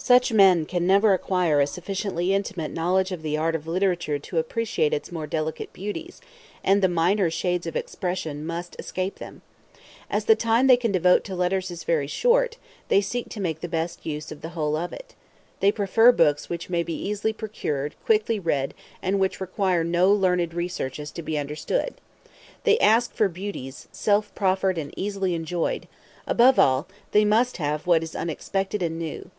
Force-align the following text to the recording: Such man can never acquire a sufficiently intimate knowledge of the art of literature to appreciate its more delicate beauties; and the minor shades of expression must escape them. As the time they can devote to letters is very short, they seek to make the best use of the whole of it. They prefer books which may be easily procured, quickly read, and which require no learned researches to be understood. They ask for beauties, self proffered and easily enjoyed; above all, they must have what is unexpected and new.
Such 0.00 0.32
man 0.32 0.64
can 0.64 0.86
never 0.86 1.12
acquire 1.12 1.60
a 1.60 1.66
sufficiently 1.66 2.32
intimate 2.32 2.70
knowledge 2.70 3.12
of 3.12 3.20
the 3.20 3.36
art 3.36 3.54
of 3.54 3.66
literature 3.66 4.18
to 4.18 4.38
appreciate 4.38 4.94
its 4.94 5.12
more 5.12 5.26
delicate 5.26 5.70
beauties; 5.74 6.22
and 6.64 6.80
the 6.80 6.88
minor 6.88 7.28
shades 7.28 7.66
of 7.66 7.76
expression 7.76 8.46
must 8.46 8.74
escape 8.78 9.16
them. 9.16 9.42
As 10.08 10.24
the 10.24 10.34
time 10.34 10.66
they 10.66 10.78
can 10.78 10.92
devote 10.92 11.24
to 11.24 11.34
letters 11.34 11.70
is 11.70 11.84
very 11.84 12.06
short, 12.06 12.56
they 12.88 13.02
seek 13.02 13.28
to 13.28 13.38
make 13.38 13.60
the 13.60 13.68
best 13.68 14.06
use 14.06 14.32
of 14.32 14.40
the 14.40 14.48
whole 14.56 14.76
of 14.76 14.94
it. 14.94 15.14
They 15.60 15.70
prefer 15.70 16.10
books 16.10 16.48
which 16.48 16.70
may 16.70 16.82
be 16.82 16.94
easily 16.94 17.34
procured, 17.34 17.96
quickly 18.06 18.40
read, 18.40 18.72
and 19.02 19.18
which 19.20 19.42
require 19.42 19.84
no 19.84 20.10
learned 20.10 20.54
researches 20.54 21.10
to 21.10 21.20
be 21.22 21.36
understood. 21.36 21.96
They 22.64 22.78
ask 22.78 23.12
for 23.12 23.28
beauties, 23.28 23.88
self 23.92 24.34
proffered 24.34 24.78
and 24.78 24.94
easily 24.96 25.34
enjoyed; 25.34 25.86
above 26.26 26.58
all, 26.58 26.88
they 27.12 27.26
must 27.26 27.58
have 27.58 27.86
what 27.86 28.02
is 28.02 28.16
unexpected 28.16 28.82
and 28.82 28.98
new. 28.98 29.30